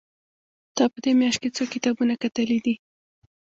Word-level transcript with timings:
تا 0.75 0.83
په 0.93 0.97
دې 1.03 1.11
مياشت 1.19 1.39
کې 1.41 1.49
څو 1.55 1.63
کتابونه 1.73 2.13
کتلي 2.23 2.59
دي؟ 2.65 2.75